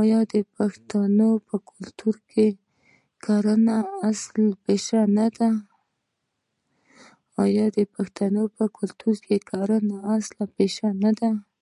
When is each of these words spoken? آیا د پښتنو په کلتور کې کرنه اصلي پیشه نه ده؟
آیا 0.00 0.20
د 0.32 0.34
پښتنو 0.56 1.28
په 1.46 1.54
کلتور 1.70 2.14
کې 2.30 2.46
کرنه 3.24 3.76
اصلي 4.08 4.50
پیشه 10.72 10.92
نه 11.04 11.26
ده؟ 11.36 11.42